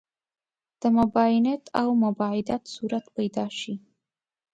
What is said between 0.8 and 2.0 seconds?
د مباینت او